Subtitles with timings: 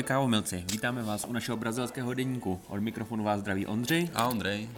[0.00, 2.60] Ahoj kávomilci, vítáme vás u našeho brazilského denníku.
[2.68, 4.10] Od mikrofonu vás zdraví Ondřej.
[4.14, 4.68] A Ondrej.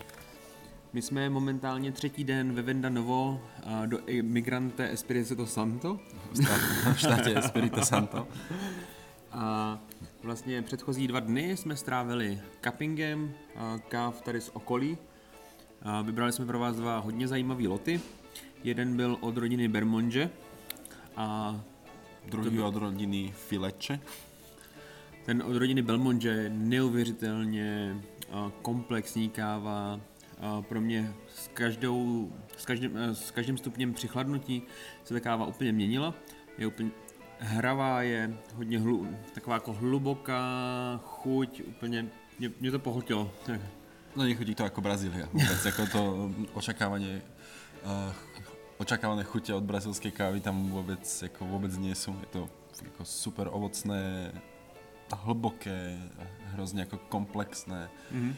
[0.93, 3.41] My jsme momentálně třetí den ve Venda Novo
[3.87, 6.01] do Migrante Espirito Santo.
[6.95, 8.29] V štátě Espirito Santo.
[9.33, 9.79] A
[10.23, 14.99] vlastně předchozí dva dny jsme strávili cuppingem a káv tady z okolí.
[15.83, 18.01] A vybrali jsme pro vás dva hodně zajímavé loty.
[18.65, 20.31] Jeden byl od rodiny Bermonge
[21.17, 21.61] a
[22.29, 24.01] Druhý od rodiny Fileče.
[25.25, 27.97] Ten od rodiny Belmonte je neuvěřitelně
[28.63, 30.01] komplexní káva.
[30.69, 34.63] Pro mě s, každou, s, každým, s každým stupněm přichladnutí
[35.05, 36.15] se ta káva úplně měnila.
[36.59, 36.91] Je úplně
[37.39, 42.07] hravá, je hodně hlu, taková jako hluboká chuť, úplně
[42.39, 43.31] mě, mě to pohltilo.
[44.17, 47.23] No nechutí to jako Brazília, vůbec, jako to očekávání
[47.85, 48.13] uh,
[48.79, 51.95] očakávané chutě od brazilské kávy tam vůbec, jako vůbec nie.
[52.21, 52.49] Je to
[52.85, 54.33] jako super ovocné,
[55.17, 55.99] hlboké,
[56.45, 57.91] hrozně jako komplexné.
[58.15, 58.35] Mm-hmm.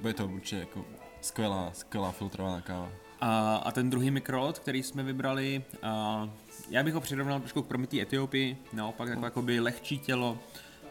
[0.00, 0.84] Bude to určitě jako
[1.20, 2.88] skvělá, skvělá filtrovaná káva.
[3.20, 6.28] A, a ten druhý mikrolot, který jsme vybrali, a
[6.70, 10.38] já bych ho přirovnal trošku k promitý Etiopii, naopak taková jako by lehčí tělo,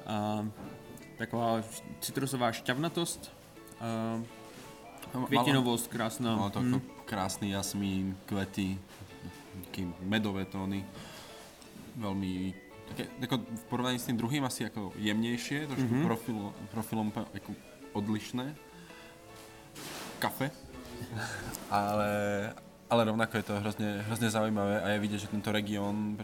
[0.06, 0.48] a,
[1.18, 1.64] taková
[2.00, 3.31] citrusová šťavnatost,
[3.81, 4.22] a,
[5.26, 6.36] květinovost krásná.
[6.36, 6.81] Má to hmm.
[7.06, 8.80] krásný jasmín, kvety,
[10.00, 10.86] medové tóny,
[11.96, 12.54] velmi
[12.88, 16.03] také, jako v porovnání s tím druhým asi jako jemnější, trošku mm-hmm.
[16.03, 17.53] profil, profilom jako
[17.94, 18.56] odlišné.
[20.20, 20.52] Kafe.
[21.70, 22.53] ale,
[22.90, 26.17] ale rovnako je to hrozně, hrozně zaujímavé a je vidět, že tento region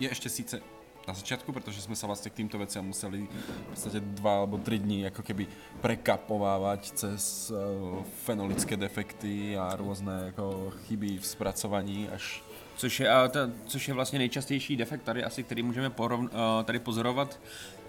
[0.00, 0.60] je ještě sice
[1.08, 3.28] na začátku, protože jsme se vlastně k týmto veciam museli
[3.66, 5.46] v podstatě dva alebo tři dní jako keby
[5.80, 12.42] prekapovávat cez uh, fenolické defekty a různé jako chyby v zpracování až
[12.76, 16.64] Což je, uh, ta, což je vlastně nejčastější defekt tady asi, který můžeme porovn, uh,
[16.64, 17.40] tady pozorovat.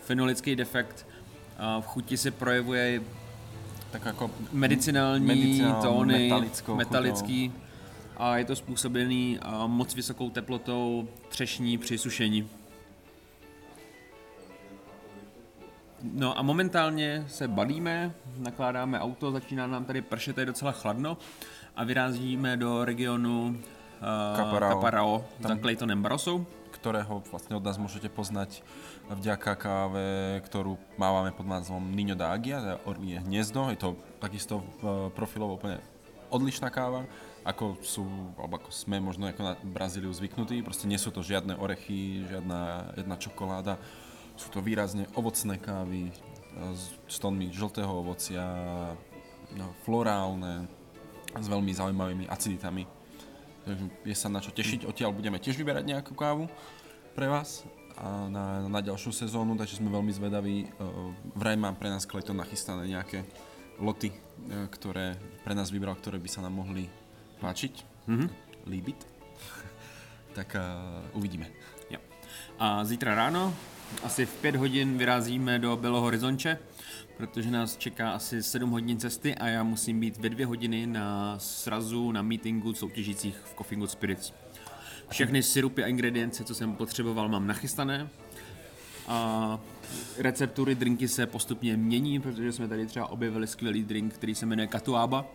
[0.02, 1.06] Fenolický defekt
[1.78, 3.02] uh, v chuti se projevuje
[3.92, 6.34] tak jako medicinální, medicinální tóny,
[6.76, 7.54] metalický
[8.18, 12.50] a je to způsobený uh, moc vysokou teplotou třešní při sušení.
[16.04, 21.18] No a momentálně se balíme, nakládáme auto, začíná nám tady pršet, je docela chladno
[21.76, 23.58] a vyrazíme do regionu
[24.02, 26.46] uh, Caparao, Caparao za Claytonem Barosou.
[26.68, 28.62] Ktorého vlastne od nás môžete poznať
[29.10, 33.90] vďaka káve, ktorú mávame pod názvom Niño da Agia, to je orlie hniezdo, je to
[34.22, 35.82] takisto uh, profilovo úplne
[36.30, 37.10] odlišná káva,
[37.48, 38.06] ako sú,
[38.38, 42.94] alebo ako sme možno ako na Brazíliu zvyknutí, proste nie sú to žiadne orechy, žiadna
[43.00, 43.80] jedna čokoláda,
[44.38, 46.14] sú to výrazne ovocné kávy
[47.08, 48.44] s tónmi žltého ovocia,
[49.56, 50.68] no, florálne,
[51.34, 52.97] s veľmi zaujímavými aciditami.
[53.68, 54.88] Takže je sa na čo tešiť.
[54.88, 56.48] Odtiaľ budeme tiež vyberať nejakú kávu
[57.12, 57.68] pre vás
[58.00, 60.70] a na, na ďalšiu sezónu, takže sme veľmi zvedaví.
[61.36, 63.28] Vraj mám pre nás Clayton nachystané nejaké
[63.82, 64.18] loty, e,
[64.70, 66.86] ktoré pre nás vybral, ktoré by sa nám mohli
[67.42, 67.74] páčiť,
[68.08, 68.30] mm-hmm.
[68.70, 69.00] líbit.
[70.38, 71.50] tak uh, uvidíme.
[71.90, 72.02] Jo.
[72.62, 73.54] A zítra ráno
[74.04, 76.58] asi v pět hodin vyrazíme do Belo Horizonče,
[77.18, 81.40] protože nás čeká asi 7 hodin cesty a já musím být ve dvě hodiny na
[81.40, 84.34] srazu, na meetingu soutěžících v Coffee Good Spirits.
[85.10, 88.10] Všechny syrupy a ingredience, co jsem potřeboval, mám nachystané.
[89.08, 89.60] A
[90.18, 94.68] receptury, drinky se postupně mění, protože jsme tady třeba objevili skvělý drink, který se jmenuje
[94.68, 95.26] Katuaba.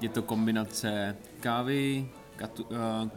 [0.00, 3.08] Je to kombinace kávy, katu, uh,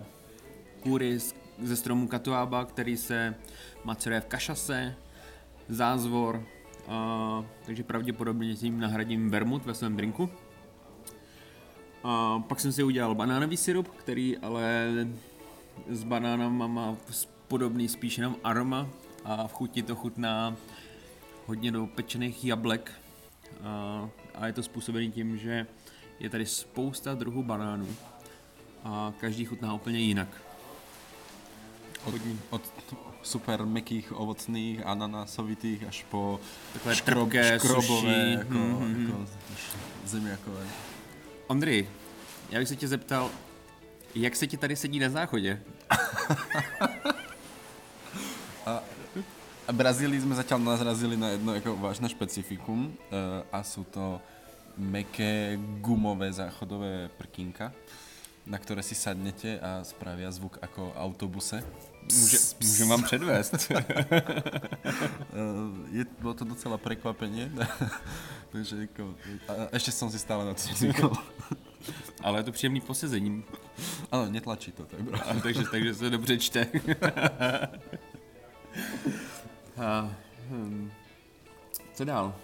[0.79, 1.19] kůry
[1.61, 3.35] ze stromu Katuaba, který se
[3.83, 4.95] maceruje v kašase,
[5.69, 6.43] zázvor,
[6.87, 10.29] a, takže pravděpodobně tím nahradím vermut ve svém drinku.
[12.03, 14.91] A pak jsem si udělal banánový syrup, který ale
[15.89, 16.97] s banánama má
[17.47, 18.87] podobný spíš jenom aroma
[19.23, 20.55] a v chuti to chutná
[21.45, 22.91] hodně do pečených jablek
[23.63, 25.67] a, a je to způsobený tím, že
[26.19, 27.87] je tady spousta druhů banánů
[28.83, 30.44] a každý chutná úplně jinak.
[32.05, 32.13] Od,
[32.49, 32.61] od
[33.21, 36.39] super mekých ovocných, ananásovitých až po
[36.73, 39.01] Takové škrob, škrobové, jako, mm-hmm.
[39.01, 39.25] jako
[40.05, 40.65] zemiakové.
[41.47, 41.87] Ondřej,
[42.49, 43.31] já bych se tě zeptal,
[44.15, 45.61] jak se ti tady sedí na záchodě?
[48.65, 48.83] a,
[49.67, 52.93] a Brazílii jsme zatím nazrazili na jedno jako vážné specifikum uh,
[53.51, 54.21] a jsou to
[54.77, 57.73] meké gumové záchodové prkínka
[58.45, 61.63] na které si sadnete a spravia zvuk jako autobuse.
[62.13, 63.71] Může, můžem vám předvést.
[65.91, 67.51] je, bylo to docela překvapení.
[68.51, 69.15] Takže jako,
[69.47, 71.11] a ještě jsem si stále na to zvykl.
[72.23, 73.43] Ale je to příjemný posezení.
[74.11, 75.29] Ano, netlačí to, tak bro.
[75.29, 76.67] A, takže, takže se dobře čte.
[79.77, 80.09] a,
[80.49, 80.91] hm.
[81.93, 82.35] Co dál?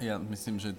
[0.00, 0.74] Ja myslím, že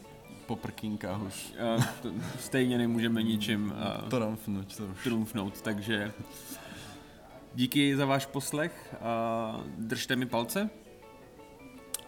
[0.47, 2.09] po prkinkách už Uh, to,
[2.39, 3.73] stejně nemůžeme ničím
[4.09, 5.03] tromfnúť to už.
[5.03, 6.11] trumfnout, takže
[7.55, 9.11] díky za váš poslech a
[9.77, 10.69] držte mi palce.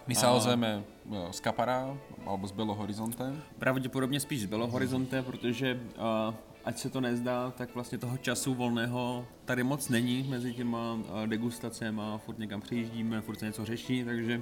[0.07, 1.94] My sa ozveme e, z Kapara
[2.25, 3.33] alebo z Belo Horizonte.
[3.59, 6.33] Pravděpodobně spíš z Belo Horizonte, protože uh,
[6.65, 12.01] ať se to nezdá, tak vlastně toho času volného tady moc není mezi těma degustacemi,
[12.18, 14.41] furt někam přijíždíme, furt se něco řeší, takže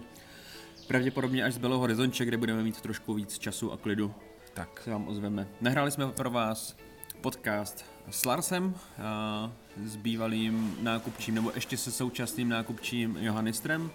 [0.87, 4.13] pravděpodobně až z Belo Horizonte, kde budeme mít trošku víc času a klidu,
[4.53, 4.81] Tak.
[4.83, 5.47] se vám ozveme.
[5.61, 6.75] Nahráli jsme pro vás
[7.21, 9.51] podcast s Larsem, a
[9.85, 13.91] s bývalým nákupčím, nebo ještě se současným nákupčím Johannistrem.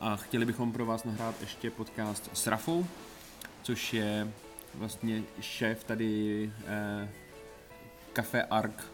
[0.00, 2.86] A chtěli bychom pro vás nahrát ještě podcast s Rafou,
[3.62, 4.32] což je
[4.74, 7.08] vlastně šéf tady eh,
[8.12, 8.84] Café Ark,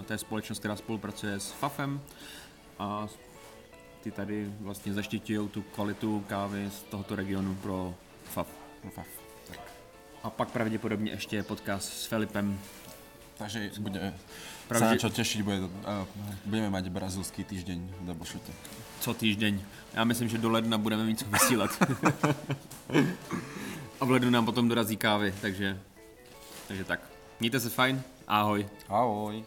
[0.00, 2.00] eh, to je společnost, která spolupracuje s FAFem
[2.78, 3.08] a
[4.06, 7.94] ty tady vlastně zaštiťují tu kvalitu kávy z tohoto regionu pro
[8.24, 8.46] FAF.
[8.94, 9.06] Faf.
[9.48, 9.60] Tak.
[10.22, 12.58] A pak pravděpodobně ještě podcast s Filipem.
[13.36, 14.14] Takže bude
[14.68, 15.70] Pravdě- sa na čo tešiť, bude, uh,
[16.46, 18.52] budeme mať brazilský týždeň v Doubleshoote.
[19.00, 19.62] Co týždeň.
[19.94, 21.70] Já myslím, že do ledna budeme mít co vysílat.
[24.00, 25.80] A v lednu nám potom dorazí kávy, takže,
[26.68, 27.00] takže tak.
[27.40, 28.68] Mějte se fajn, ahoj.
[28.88, 29.44] Ahoj.